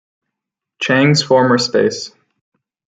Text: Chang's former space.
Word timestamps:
Chang's 0.79 1.21
former 1.21 1.59
space. 1.59 2.11